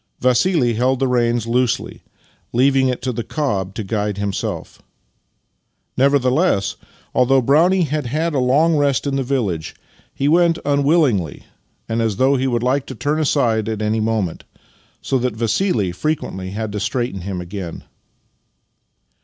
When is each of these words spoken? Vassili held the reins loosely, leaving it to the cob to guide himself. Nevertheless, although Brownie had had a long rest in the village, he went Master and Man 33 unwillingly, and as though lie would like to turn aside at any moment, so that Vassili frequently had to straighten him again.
Vassili 0.19 0.73
held 0.73 0.97
the 0.97 1.07
reins 1.07 1.45
loosely, 1.45 2.01
leaving 2.53 2.87
it 2.87 3.03
to 3.03 3.11
the 3.13 3.23
cob 3.23 3.75
to 3.75 3.83
guide 3.83 4.17
himself. 4.17 4.81
Nevertheless, 5.95 6.75
although 7.13 7.39
Brownie 7.39 7.83
had 7.83 8.07
had 8.07 8.33
a 8.33 8.39
long 8.39 8.77
rest 8.77 9.05
in 9.05 9.15
the 9.15 9.21
village, 9.21 9.75
he 10.11 10.27
went 10.27 10.55
Master 10.57 10.61
and 10.71 10.77
Man 10.79 10.85
33 10.87 10.93
unwillingly, 10.95 11.43
and 11.87 12.01
as 12.01 12.15
though 12.15 12.31
lie 12.33 12.47
would 12.47 12.63
like 12.63 12.87
to 12.87 12.95
turn 12.95 13.19
aside 13.19 13.69
at 13.69 13.83
any 13.83 13.99
moment, 13.99 14.43
so 15.03 15.19
that 15.19 15.35
Vassili 15.35 15.91
frequently 15.91 16.49
had 16.49 16.71
to 16.71 16.79
straighten 16.79 17.21
him 17.21 17.39
again. 17.39 17.83